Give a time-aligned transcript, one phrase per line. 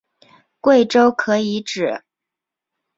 [0.59, 2.01] 贵州可以指